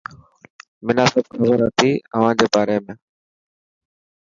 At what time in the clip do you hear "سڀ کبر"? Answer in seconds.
1.13-1.59